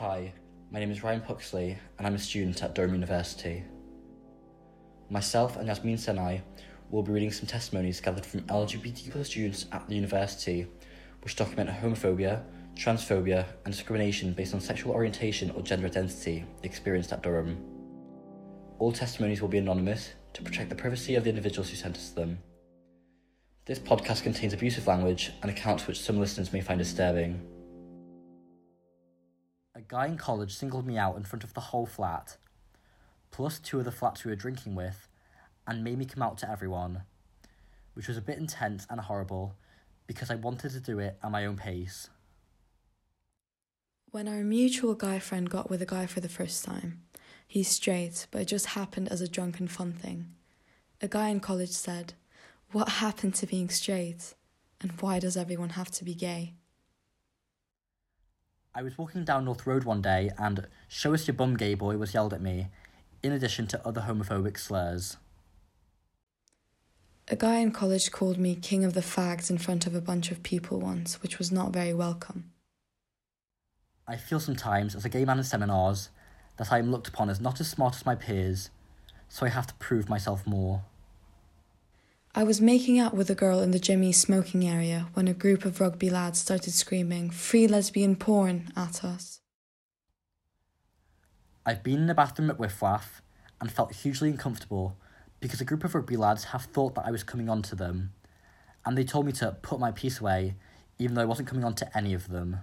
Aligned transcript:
Hi, 0.00 0.34
my 0.70 0.78
name 0.78 0.90
is 0.90 1.02
Ryan 1.02 1.22
Puxley 1.22 1.78
and 1.96 2.06
I'm 2.06 2.16
a 2.16 2.18
student 2.18 2.62
at 2.62 2.74
Durham 2.74 2.92
University. 2.92 3.64
Myself 5.08 5.56
and 5.56 5.68
Yasmin 5.68 5.96
Senai 5.96 6.42
will 6.90 7.02
be 7.02 7.12
reading 7.12 7.32
some 7.32 7.46
testimonies 7.46 8.02
gathered 8.02 8.26
from 8.26 8.42
LGBT 8.42 9.24
students 9.24 9.64
at 9.72 9.88
the 9.88 9.94
university 9.94 10.66
which 11.22 11.34
document 11.34 11.70
homophobia, 11.70 12.42
transphobia, 12.74 13.46
and 13.64 13.72
discrimination 13.72 14.34
based 14.34 14.52
on 14.52 14.60
sexual 14.60 14.92
orientation 14.92 15.50
or 15.52 15.62
gender 15.62 15.86
identity 15.86 16.44
experienced 16.62 17.14
at 17.14 17.22
Durham. 17.22 17.56
All 18.78 18.92
testimonies 18.92 19.40
will 19.40 19.48
be 19.48 19.56
anonymous 19.56 20.10
to 20.34 20.42
protect 20.42 20.68
the 20.68 20.76
privacy 20.76 21.14
of 21.14 21.24
the 21.24 21.30
individuals 21.30 21.70
who 21.70 21.76
sent 21.76 21.96
us 21.96 22.10
them. 22.10 22.40
This 23.64 23.78
podcast 23.78 24.24
contains 24.24 24.52
abusive 24.52 24.86
language 24.86 25.32
and 25.40 25.50
accounts 25.50 25.86
which 25.86 26.02
some 26.02 26.20
listeners 26.20 26.52
may 26.52 26.60
find 26.60 26.78
disturbing. 26.78 27.40
A 29.76 29.82
guy 29.82 30.06
in 30.06 30.16
college 30.16 30.54
singled 30.54 30.86
me 30.86 30.96
out 30.96 31.18
in 31.18 31.24
front 31.24 31.44
of 31.44 31.52
the 31.52 31.60
whole 31.60 31.84
flat, 31.84 32.38
plus 33.30 33.58
two 33.58 33.78
of 33.78 33.84
the 33.84 33.92
flats 33.92 34.24
we 34.24 34.30
were 34.30 34.34
drinking 34.34 34.74
with, 34.74 35.06
and 35.66 35.84
made 35.84 35.98
me 35.98 36.06
come 36.06 36.22
out 36.22 36.38
to 36.38 36.50
everyone, 36.50 37.02
which 37.92 38.08
was 38.08 38.16
a 38.16 38.22
bit 38.22 38.38
intense 38.38 38.86
and 38.88 38.98
horrible 38.98 39.54
because 40.06 40.30
I 40.30 40.36
wanted 40.36 40.70
to 40.70 40.80
do 40.80 40.98
it 40.98 41.18
at 41.22 41.30
my 41.30 41.44
own 41.44 41.58
pace. 41.58 42.08
When 44.12 44.28
our 44.28 44.42
mutual 44.42 44.94
guy 44.94 45.18
friend 45.18 45.50
got 45.50 45.68
with 45.68 45.82
a 45.82 45.86
guy 45.86 46.06
for 46.06 46.20
the 46.20 46.28
first 46.30 46.64
time, 46.64 47.02
he's 47.46 47.68
straight, 47.68 48.28
but 48.30 48.40
it 48.40 48.48
just 48.48 48.68
happened 48.68 49.10
as 49.10 49.20
a 49.20 49.28
drunken 49.28 49.68
fun 49.68 49.92
thing. 49.92 50.32
A 51.02 51.08
guy 51.08 51.28
in 51.28 51.40
college 51.40 51.72
said, 51.72 52.14
What 52.72 52.88
happened 52.88 53.34
to 53.34 53.46
being 53.46 53.68
straight? 53.68 54.32
And 54.80 54.92
why 55.02 55.18
does 55.18 55.36
everyone 55.36 55.70
have 55.70 55.90
to 55.90 56.04
be 56.04 56.14
gay? 56.14 56.54
I 58.76 58.82
was 58.82 58.98
walking 58.98 59.24
down 59.24 59.46
North 59.46 59.66
Road 59.66 59.84
one 59.84 60.02
day 60.02 60.30
and 60.36 60.66
Show 60.86 61.14
us 61.14 61.26
your 61.26 61.32
bum 61.34 61.56
gay 61.56 61.72
boy 61.72 61.96
was 61.96 62.12
yelled 62.12 62.34
at 62.34 62.42
me, 62.42 62.66
in 63.22 63.32
addition 63.32 63.66
to 63.68 63.86
other 63.86 64.02
homophobic 64.02 64.58
slurs. 64.58 65.16
A 67.28 67.36
guy 67.36 67.56
in 67.56 67.70
college 67.70 68.12
called 68.12 68.36
me 68.36 68.54
king 68.54 68.84
of 68.84 68.92
the 68.92 69.00
fags 69.00 69.48
in 69.48 69.56
front 69.56 69.86
of 69.86 69.94
a 69.94 70.02
bunch 70.02 70.30
of 70.30 70.42
people 70.42 70.78
once, 70.78 71.22
which 71.22 71.38
was 71.38 71.50
not 71.50 71.72
very 71.72 71.94
welcome. 71.94 72.52
I 74.06 74.16
feel 74.16 74.40
sometimes, 74.40 74.94
as 74.94 75.06
a 75.06 75.08
gay 75.08 75.24
man 75.24 75.38
in 75.38 75.44
seminars, 75.44 76.10
that 76.58 76.70
I 76.70 76.78
am 76.78 76.90
looked 76.90 77.08
upon 77.08 77.30
as 77.30 77.40
not 77.40 77.60
as 77.60 77.70
smart 77.70 77.96
as 77.96 78.04
my 78.04 78.14
peers, 78.14 78.68
so 79.30 79.46
I 79.46 79.48
have 79.48 79.66
to 79.68 79.74
prove 79.76 80.10
myself 80.10 80.46
more. 80.46 80.82
I 82.38 82.44
was 82.44 82.60
making 82.60 82.98
out 82.98 83.14
with 83.14 83.30
a 83.30 83.34
girl 83.34 83.60
in 83.60 83.70
the 83.70 83.78
Jimmy 83.78 84.12
smoking 84.12 84.68
area 84.68 85.06
when 85.14 85.26
a 85.26 85.32
group 85.32 85.64
of 85.64 85.80
rugby 85.80 86.10
lads 86.10 86.38
started 86.38 86.72
screaming, 86.72 87.30
Free 87.30 87.66
lesbian 87.66 88.14
porn 88.14 88.68
at 88.76 89.02
us. 89.02 89.40
I've 91.64 91.82
been 91.82 92.00
in 92.00 92.06
the 92.08 92.14
bathroom 92.14 92.50
at 92.50 92.58
Whiffwaff 92.58 93.22
and 93.58 93.72
felt 93.72 93.94
hugely 93.94 94.28
uncomfortable 94.28 94.98
because 95.40 95.62
a 95.62 95.64
group 95.64 95.82
of 95.82 95.94
rugby 95.94 96.18
lads 96.18 96.44
have 96.44 96.64
thought 96.64 96.94
that 96.96 97.06
I 97.06 97.10
was 97.10 97.24
coming 97.24 97.48
on 97.48 97.62
to 97.62 97.74
them, 97.74 98.12
and 98.84 98.98
they 98.98 99.04
told 99.04 99.24
me 99.24 99.32
to 99.32 99.52
put 99.62 99.80
my 99.80 99.90
piece 99.90 100.20
away, 100.20 100.56
even 100.98 101.14
though 101.14 101.22
I 101.22 101.24
wasn't 101.24 101.48
coming 101.48 101.64
on 101.64 101.74
to 101.76 101.96
any 101.96 102.12
of 102.12 102.28
them. 102.28 102.58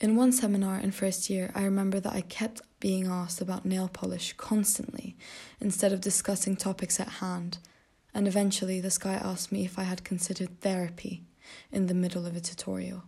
In 0.00 0.16
one 0.16 0.32
seminar 0.32 0.78
in 0.78 0.92
first 0.92 1.28
year, 1.28 1.52
I 1.54 1.62
remember 1.62 2.00
that 2.00 2.14
I 2.14 2.22
kept 2.22 2.62
being 2.80 3.06
asked 3.06 3.42
about 3.42 3.66
nail 3.66 3.86
polish 3.86 4.32
constantly 4.38 5.14
instead 5.60 5.92
of 5.92 6.00
discussing 6.00 6.56
topics 6.56 6.98
at 6.98 7.08
hand, 7.08 7.58
and 8.18 8.26
eventually 8.26 8.80
this 8.80 8.98
guy 8.98 9.14
asked 9.14 9.52
me 9.52 9.64
if 9.64 9.78
I 9.78 9.84
had 9.84 10.02
considered 10.02 10.60
therapy 10.60 11.22
in 11.70 11.86
the 11.86 11.94
middle 11.94 12.26
of 12.26 12.34
a 12.34 12.40
tutorial. 12.40 13.04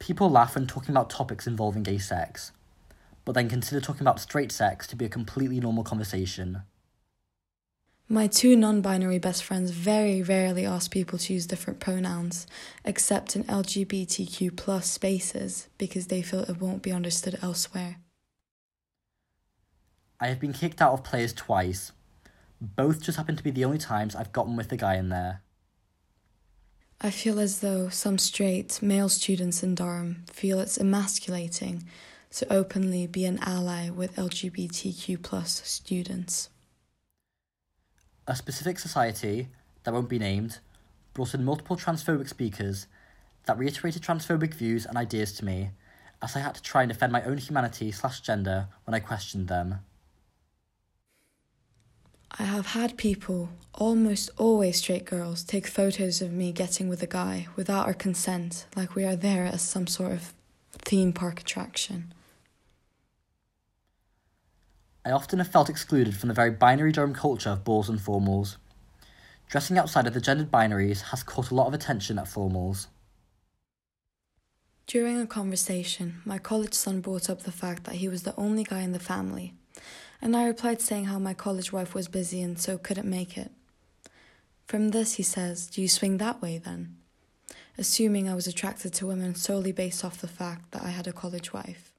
People 0.00 0.28
laugh 0.28 0.56
when 0.56 0.66
talking 0.66 0.90
about 0.90 1.10
topics 1.10 1.46
involving 1.46 1.84
gay 1.84 1.98
sex, 1.98 2.50
but 3.24 3.36
then 3.36 3.48
consider 3.48 3.80
talking 3.80 4.00
about 4.00 4.18
straight 4.18 4.50
sex 4.50 4.88
to 4.88 4.96
be 4.96 5.04
a 5.04 5.08
completely 5.08 5.60
normal 5.60 5.84
conversation. 5.84 6.62
My 8.08 8.26
two 8.26 8.56
non 8.56 8.80
binary 8.80 9.20
best 9.20 9.44
friends 9.44 9.70
very 9.70 10.20
rarely 10.20 10.66
ask 10.66 10.90
people 10.90 11.20
to 11.20 11.34
use 11.34 11.46
different 11.46 11.78
pronouns, 11.78 12.48
except 12.84 13.36
in 13.36 13.44
LGBTQ 13.44 14.56
plus 14.56 14.90
spaces, 14.90 15.68
because 15.78 16.08
they 16.08 16.20
feel 16.20 16.40
it 16.40 16.60
won't 16.60 16.82
be 16.82 16.90
understood 16.90 17.38
elsewhere. 17.40 17.98
I 20.18 20.26
have 20.26 20.40
been 20.40 20.52
kicked 20.52 20.82
out 20.82 20.94
of 20.94 21.04
players 21.04 21.32
twice. 21.32 21.92
Both 22.76 23.02
just 23.02 23.18
happen 23.18 23.36
to 23.36 23.42
be 23.42 23.50
the 23.50 23.64
only 23.64 23.78
times 23.78 24.16
I've 24.16 24.32
gotten 24.32 24.56
with 24.56 24.70
the 24.70 24.76
guy 24.76 24.96
in 24.96 25.10
there. 25.10 25.42
I 27.00 27.10
feel 27.10 27.38
as 27.38 27.60
though 27.60 27.90
some 27.90 28.16
straight 28.16 28.80
male 28.80 29.10
students 29.10 29.62
in 29.62 29.74
Durham 29.74 30.24
feel 30.32 30.60
it's 30.60 30.78
emasculating 30.78 31.84
to 32.30 32.50
openly 32.52 33.06
be 33.06 33.26
an 33.26 33.38
ally 33.42 33.90
with 33.90 34.16
LGBTQ 34.16 35.22
plus 35.22 35.60
students. 35.64 36.48
A 38.26 38.34
specific 38.34 38.78
society, 38.78 39.48
that 39.82 39.92
won't 39.92 40.08
be 40.08 40.18
named, 40.18 40.58
brought 41.12 41.34
in 41.34 41.44
multiple 41.44 41.76
transphobic 41.76 42.28
speakers 42.28 42.86
that 43.44 43.58
reiterated 43.58 44.02
transphobic 44.02 44.54
views 44.54 44.86
and 44.86 44.96
ideas 44.96 45.32
to 45.34 45.44
me, 45.44 45.70
as 46.22 46.34
I 46.34 46.40
had 46.40 46.54
to 46.54 46.62
try 46.62 46.82
and 46.82 46.90
defend 46.90 47.12
my 47.12 47.22
own 47.24 47.36
humanity 47.36 47.92
slash 47.92 48.20
gender 48.20 48.68
when 48.84 48.94
I 48.94 49.00
questioned 49.00 49.48
them. 49.48 49.80
I 52.36 52.44
have 52.44 52.66
had 52.66 52.96
people, 52.96 53.50
almost 53.74 54.28
always 54.36 54.78
straight 54.78 55.04
girls, 55.04 55.44
take 55.44 55.68
photos 55.68 56.20
of 56.20 56.32
me 56.32 56.50
getting 56.50 56.88
with 56.88 57.02
a 57.02 57.06
guy 57.06 57.46
without 57.54 57.86
our 57.86 57.94
consent, 57.94 58.66
like 58.74 58.96
we 58.96 59.04
are 59.04 59.14
there 59.14 59.44
as 59.44 59.62
some 59.62 59.86
sort 59.86 60.12
of 60.12 60.34
theme 60.72 61.12
park 61.12 61.40
attraction. 61.40 62.12
I 65.04 65.10
often 65.10 65.38
have 65.38 65.48
felt 65.48 65.70
excluded 65.70 66.16
from 66.16 66.28
the 66.28 66.34
very 66.34 66.50
binary 66.50 66.90
Durham 66.90 67.14
culture 67.14 67.50
of 67.50 67.62
balls 67.62 67.88
and 67.88 68.00
formals. 68.00 68.56
Dressing 69.48 69.78
outside 69.78 70.06
of 70.06 70.14
the 70.14 70.20
gendered 70.20 70.50
binaries 70.50 71.02
has 71.10 71.22
caught 71.22 71.50
a 71.50 71.54
lot 71.54 71.68
of 71.68 71.74
attention 71.74 72.18
at 72.18 72.24
formals. 72.24 72.88
During 74.86 75.20
a 75.20 75.26
conversation, 75.26 76.20
my 76.24 76.38
college 76.38 76.74
son 76.74 77.00
brought 77.00 77.30
up 77.30 77.42
the 77.42 77.52
fact 77.52 77.84
that 77.84 77.96
he 77.96 78.08
was 78.08 78.24
the 78.24 78.34
only 78.36 78.64
guy 78.64 78.80
in 78.80 78.92
the 78.92 78.98
family, 78.98 79.54
and 80.24 80.34
I 80.34 80.46
replied 80.46 80.80
saying 80.80 81.04
how 81.04 81.18
my 81.18 81.34
college 81.34 81.70
wife 81.70 81.94
was 81.94 82.08
busy 82.08 82.40
and 82.40 82.58
so 82.58 82.78
couldn't 82.78 83.08
make 83.08 83.36
it. 83.36 83.52
From 84.66 84.88
this, 84.88 85.14
he 85.14 85.22
says, 85.22 85.66
Do 85.66 85.82
you 85.82 85.88
swing 85.88 86.16
that 86.16 86.40
way 86.40 86.56
then? 86.56 86.96
Assuming 87.76 88.26
I 88.26 88.34
was 88.34 88.46
attracted 88.46 88.94
to 88.94 89.06
women 89.06 89.34
solely 89.34 89.70
based 89.70 90.02
off 90.02 90.22
the 90.22 90.26
fact 90.26 90.70
that 90.70 90.82
I 90.82 90.88
had 90.88 91.06
a 91.06 91.12
college 91.12 91.52
wife. 91.52 91.92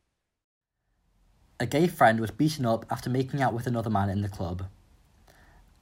A 1.59 1.67
gay 1.67 1.85
friend 1.85 2.19
was 2.19 2.31
beaten 2.31 2.65
up 2.65 2.87
after 2.89 3.11
making 3.11 3.43
out 3.43 3.53
with 3.53 3.67
another 3.67 3.91
man 3.91 4.09
in 4.09 4.23
the 4.23 4.27
club. 4.27 4.65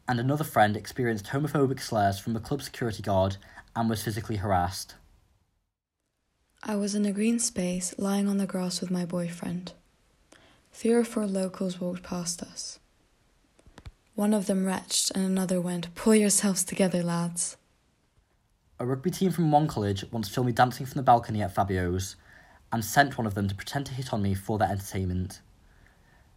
And 0.05 0.19
another 0.19 0.43
friend 0.43 0.75
experienced 0.75 1.27
homophobic 1.27 1.79
slurs 1.79 2.19
from 2.19 2.35
a 2.35 2.41
club 2.41 2.61
security 2.61 3.01
guard 3.01 3.37
and 3.73 3.89
was 3.89 4.03
physically 4.03 4.35
harassed. 4.35 4.95
I 6.61 6.75
was 6.75 6.93
in 6.93 7.05
a 7.05 7.13
green 7.13 7.39
space 7.39 7.95
lying 7.97 8.27
on 8.27 8.37
the 8.37 8.45
grass 8.45 8.81
with 8.81 8.91
my 8.91 9.05
boyfriend. 9.05 9.71
Three 10.73 10.91
or 10.91 11.03
four 11.03 11.27
locals 11.27 11.79
walked 11.79 12.03
past 12.03 12.41
us. 12.41 12.79
One 14.15 14.33
of 14.33 14.47
them 14.47 14.65
retched, 14.65 15.11
and 15.11 15.23
another 15.23 15.61
went, 15.61 15.93
Pull 15.95 16.15
yourselves 16.15 16.63
together, 16.63 17.03
lads. 17.03 17.57
A 18.79 18.85
rugby 18.85 19.11
team 19.11 19.31
from 19.31 19.51
one 19.51 19.67
college 19.67 20.03
once 20.11 20.27
filmed 20.27 20.47
me 20.47 20.51
dancing 20.53 20.85
from 20.85 20.95
the 20.95 21.03
balcony 21.03 21.41
at 21.43 21.53
Fabio's 21.53 22.15
and 22.71 22.83
sent 22.83 23.17
one 23.17 23.27
of 23.27 23.35
them 23.35 23.47
to 23.47 23.55
pretend 23.55 23.85
to 23.85 23.93
hit 23.93 24.11
on 24.11 24.23
me 24.23 24.33
for 24.33 24.57
their 24.57 24.69
entertainment. 24.69 25.41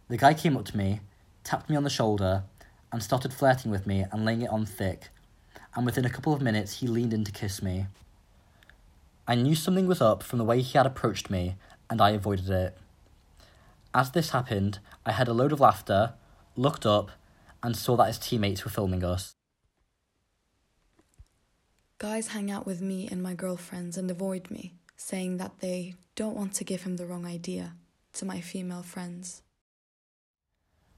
The 0.07 0.17
guy 0.17 0.35
came 0.35 0.55
up 0.55 0.65
to 0.65 0.77
me, 0.77 1.01
tapped 1.43 1.67
me 1.67 1.75
on 1.75 1.83
the 1.83 1.89
shoulder, 1.89 2.43
and 2.91 3.01
started 3.01 3.33
flirting 3.33 3.71
with 3.71 3.87
me 3.87 4.05
and 4.11 4.23
laying 4.23 4.43
it 4.43 4.51
on 4.51 4.65
thick, 4.65 5.09
and 5.75 5.85
within 5.85 6.05
a 6.05 6.11
couple 6.11 6.31
of 6.31 6.41
minutes 6.41 6.79
he 6.79 6.87
leaned 6.87 7.13
in 7.13 7.23
to 7.23 7.31
kiss 7.31 7.61
me. 7.61 7.87
I 9.27 9.33
knew 9.35 9.55
something 9.55 9.87
was 9.87 9.99
up 9.99 10.21
from 10.21 10.37
the 10.37 10.45
way 10.45 10.61
he 10.61 10.77
had 10.77 10.85
approached 10.85 11.31
me, 11.31 11.55
and 11.89 11.99
I 11.99 12.11
avoided 12.11 12.49
it. 12.49 12.77
As 13.97 14.11
this 14.11 14.29
happened, 14.29 14.77
I 15.07 15.11
heard 15.11 15.27
a 15.27 15.33
load 15.33 15.51
of 15.51 15.59
laughter, 15.59 16.13
looked 16.55 16.85
up, 16.85 17.09
and 17.63 17.75
saw 17.75 17.95
that 17.95 18.05
his 18.05 18.19
teammates 18.19 18.63
were 18.63 18.69
filming 18.69 19.03
us. 19.03 19.33
Guys 21.97 22.27
hang 22.27 22.51
out 22.51 22.67
with 22.67 22.79
me 22.79 23.07
and 23.09 23.23
my 23.23 23.33
girlfriends 23.33 23.97
and 23.97 24.11
avoid 24.11 24.51
me, 24.51 24.75
saying 24.97 25.37
that 25.37 25.61
they 25.61 25.95
don't 26.15 26.35
want 26.35 26.53
to 26.53 26.63
give 26.63 26.83
him 26.83 26.97
the 26.97 27.07
wrong 27.07 27.25
idea 27.25 27.73
to 28.13 28.23
my 28.23 28.39
female 28.39 28.83
friends. 28.83 29.41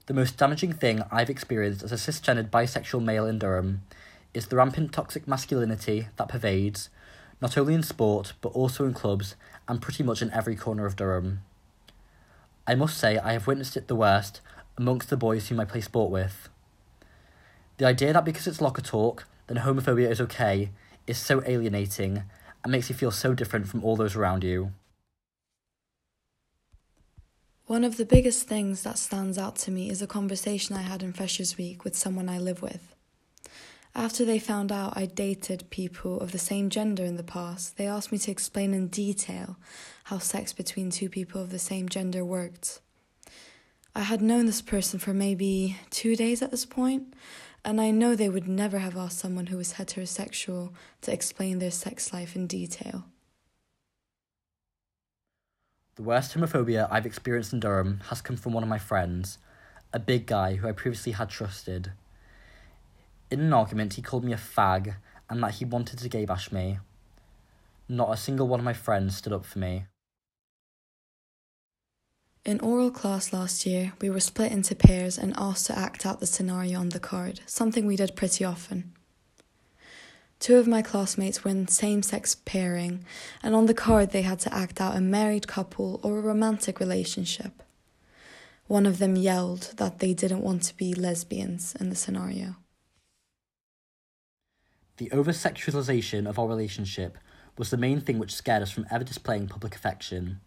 The 0.04 0.12
most 0.12 0.36
damaging 0.36 0.74
thing 0.74 1.02
I've 1.10 1.30
experienced 1.30 1.82
as 1.82 1.92
a 1.92 1.94
cisgendered 1.94 2.50
bisexual 2.50 3.02
male 3.02 3.24
in 3.24 3.38
Durham 3.38 3.80
is 4.34 4.48
the 4.48 4.56
rampant 4.56 4.92
toxic 4.92 5.26
masculinity 5.26 6.08
that 6.18 6.28
pervades, 6.28 6.90
not 7.40 7.56
only 7.56 7.72
in 7.72 7.82
sport, 7.82 8.34
but 8.42 8.50
also 8.50 8.84
in 8.84 8.92
clubs 8.92 9.36
and 9.66 9.80
pretty 9.80 10.02
much 10.02 10.20
in 10.20 10.30
every 10.32 10.54
corner 10.54 10.84
of 10.84 10.96
Durham. 10.96 11.40
I 12.66 12.74
must 12.74 12.98
say 12.98 13.18
I 13.18 13.32
have 13.32 13.46
witnessed 13.46 13.76
it 13.76 13.88
the 13.88 13.96
worst 13.96 14.40
amongst 14.76 15.10
the 15.10 15.16
boys 15.16 15.48
whom 15.48 15.60
I 15.60 15.64
play 15.64 15.80
sport 15.80 16.10
with. 16.10 16.48
The 17.78 17.86
idea 17.86 18.12
that 18.12 18.24
because 18.24 18.46
it's 18.46 18.60
locker 18.60 18.82
talk, 18.82 19.26
then 19.46 19.58
homophobia 19.58 20.10
is 20.10 20.20
okay 20.20 20.70
is 21.06 21.18
so 21.18 21.42
alienating 21.44 22.22
and 22.62 22.70
makes 22.70 22.88
you 22.88 22.94
feel 22.94 23.10
so 23.10 23.34
different 23.34 23.68
from 23.68 23.84
all 23.84 23.96
those 23.96 24.14
around 24.14 24.44
you. 24.44 24.72
One 27.66 27.84
of 27.84 27.96
the 27.96 28.04
biggest 28.04 28.48
things 28.48 28.82
that 28.82 28.98
stands 28.98 29.38
out 29.38 29.56
to 29.56 29.70
me 29.70 29.90
is 29.90 30.02
a 30.02 30.06
conversation 30.06 30.76
I 30.76 30.82
had 30.82 31.02
in 31.02 31.12
Freshers 31.12 31.56
Week 31.56 31.84
with 31.84 31.96
someone 31.96 32.28
I 32.28 32.38
live 32.38 32.62
with. 32.62 32.94
After 33.94 34.24
they 34.24 34.38
found 34.38 34.70
out 34.70 34.96
I 34.96 35.06
dated 35.06 35.68
people 35.70 36.20
of 36.20 36.32
the 36.32 36.38
same 36.38 36.70
gender 36.70 37.04
in 37.04 37.16
the 37.16 37.24
past, 37.24 37.76
they 37.76 37.86
asked 37.86 38.12
me 38.12 38.18
to 38.18 38.30
explain 38.30 38.72
in 38.72 38.86
detail 38.86 39.56
how 40.04 40.18
sex 40.18 40.52
between 40.52 40.90
two 40.90 41.08
people 41.08 41.40
of 41.40 41.50
the 41.50 41.58
same 41.58 41.88
gender 41.88 42.24
worked. 42.24 42.80
I 43.94 44.02
had 44.02 44.22
known 44.22 44.46
this 44.46 44.62
person 44.62 45.00
for 45.00 45.12
maybe 45.12 45.76
two 45.90 46.14
days 46.14 46.40
at 46.40 46.52
this 46.52 46.64
point, 46.64 47.14
and 47.64 47.80
I 47.80 47.90
know 47.90 48.14
they 48.14 48.28
would 48.28 48.46
never 48.46 48.78
have 48.78 48.96
asked 48.96 49.18
someone 49.18 49.46
who 49.46 49.56
was 49.56 49.74
heterosexual 49.74 50.72
to 51.02 51.12
explain 51.12 51.58
their 51.58 51.72
sex 51.72 52.12
life 52.12 52.36
in 52.36 52.46
detail. 52.46 53.06
The 55.96 56.02
worst 56.04 56.34
homophobia 56.34 56.88
I've 56.90 57.04
experienced 57.04 57.52
in 57.52 57.60
Durham 57.60 58.00
has 58.08 58.22
come 58.22 58.36
from 58.36 58.52
one 58.52 58.62
of 58.62 58.68
my 58.68 58.78
friends, 58.78 59.38
a 59.92 59.98
big 59.98 60.26
guy 60.26 60.54
who 60.54 60.68
I 60.68 60.72
previously 60.72 61.12
had 61.12 61.28
trusted. 61.28 61.92
In 63.30 63.40
an 63.40 63.52
argument, 63.52 63.94
he 63.94 64.02
called 64.02 64.24
me 64.24 64.32
a 64.32 64.36
fag 64.36 64.96
and 65.28 65.42
that 65.42 65.54
he 65.54 65.64
wanted 65.64 66.00
to 66.00 66.08
gay 66.08 66.24
bash 66.24 66.50
me. 66.50 66.78
Not 67.88 68.12
a 68.12 68.16
single 68.16 68.48
one 68.48 68.60
of 68.60 68.64
my 68.64 68.72
friends 68.72 69.16
stood 69.16 69.32
up 69.32 69.44
for 69.44 69.60
me. 69.60 69.84
In 72.44 72.58
oral 72.60 72.90
class 72.90 73.32
last 73.32 73.66
year, 73.66 73.92
we 74.00 74.10
were 74.10 74.18
split 74.18 74.50
into 74.50 74.74
pairs 74.74 75.18
and 75.18 75.34
asked 75.36 75.66
to 75.66 75.78
act 75.78 76.06
out 76.06 76.20
the 76.20 76.26
scenario 76.26 76.80
on 76.80 76.88
the 76.88 76.98
card, 76.98 77.40
something 77.46 77.86
we 77.86 77.96
did 77.96 78.16
pretty 78.16 78.44
often. 78.44 78.92
Two 80.40 80.56
of 80.56 80.66
my 80.66 80.80
classmates 80.80 81.44
were 81.44 81.50
in 81.50 81.68
same 81.68 82.02
sex 82.02 82.34
pairing, 82.34 83.04
and 83.42 83.54
on 83.54 83.66
the 83.66 83.74
card 83.74 84.10
they 84.10 84.22
had 84.22 84.38
to 84.40 84.54
act 84.54 84.80
out 84.80 84.96
a 84.96 85.00
married 85.00 85.46
couple 85.46 86.00
or 86.02 86.18
a 86.18 86.22
romantic 86.22 86.80
relationship. 86.80 87.62
One 88.66 88.86
of 88.86 88.98
them 88.98 89.16
yelled 89.16 89.74
that 89.76 89.98
they 89.98 90.14
didn't 90.14 90.42
want 90.42 90.62
to 90.62 90.76
be 90.76 90.94
lesbians 90.94 91.76
in 91.78 91.90
the 91.90 91.96
scenario. 91.96 92.56
The 95.00 95.10
over 95.12 95.32
sexualization 95.32 96.28
of 96.28 96.38
our 96.38 96.46
relationship 96.46 97.16
was 97.56 97.70
the 97.70 97.78
main 97.78 98.02
thing 98.02 98.18
which 98.18 98.34
scared 98.34 98.60
us 98.60 98.70
from 98.70 98.84
ever 98.90 99.02
displaying 99.02 99.48
public 99.48 99.74
affection. 99.74 100.42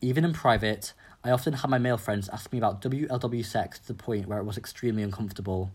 Even 0.00 0.24
in 0.24 0.32
private, 0.32 0.94
I 1.22 1.32
often 1.32 1.52
had 1.52 1.68
my 1.68 1.76
male 1.76 1.98
friends 1.98 2.30
ask 2.30 2.50
me 2.50 2.56
about 2.56 2.80
WLW 2.80 3.44
sex 3.44 3.78
to 3.80 3.88
the 3.88 3.92
point 3.92 4.26
where 4.26 4.38
it 4.38 4.46
was 4.46 4.56
extremely 4.56 5.02
uncomfortable. 5.02 5.70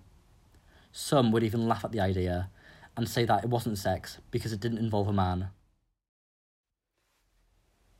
Some 0.92 1.32
would 1.32 1.44
even 1.44 1.68
laugh 1.68 1.86
at 1.86 1.92
the 1.92 2.00
idea 2.00 2.50
and 2.98 3.08
say 3.08 3.26
that 3.26 3.44
it 3.44 3.52
wasn't 3.52 3.78
sex 3.78 4.18
because 4.32 4.52
it 4.52 4.60
didn't 4.60 4.80
involve 4.80 5.08
a 5.08 5.14
man. 5.14 5.50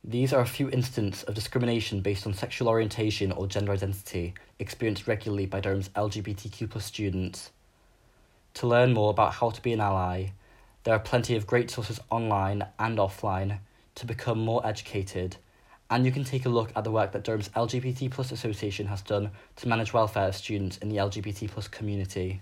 These 0.02 0.32
are 0.32 0.40
a 0.40 0.46
few 0.46 0.68
instances 0.70 1.22
of 1.22 1.36
discrimination 1.36 2.00
based 2.00 2.26
on 2.26 2.34
sexual 2.34 2.68
orientation 2.68 3.30
or 3.30 3.46
gender 3.46 3.70
identity 3.70 4.34
experienced 4.58 5.06
regularly 5.06 5.46
by 5.46 5.60
Durham's 5.60 5.90
LGBTQ 5.90 6.82
students. 6.82 7.52
To 8.54 8.66
learn 8.66 8.92
more 8.92 9.10
about 9.10 9.34
how 9.34 9.50
to 9.50 9.62
be 9.62 9.72
an 9.72 9.80
ally, 9.80 10.28
there 10.84 10.94
are 10.94 11.00
plenty 11.00 11.36
of 11.36 11.46
great 11.46 11.70
sources 11.70 12.00
online 12.10 12.64
and 12.78 12.98
offline 12.98 13.58
to 13.96 14.06
become 14.06 14.38
more 14.38 14.66
educated 14.66 15.36
and 15.90 16.04
you 16.04 16.12
can 16.12 16.24
take 16.24 16.46
a 16.46 16.48
look 16.48 16.72
at 16.74 16.82
the 16.84 16.90
work 16.90 17.12
that 17.12 17.24
Durham's 17.24 17.50
LGBT 17.50 18.10
Plus 18.10 18.32
Association 18.32 18.86
has 18.86 19.02
done 19.02 19.30
to 19.56 19.68
manage 19.68 19.92
welfare 19.92 20.28
of 20.28 20.34
students 20.34 20.78
in 20.78 20.88
the 20.88 20.96
LGBT 20.96 21.50
Plus 21.50 21.68
community. 21.68 22.40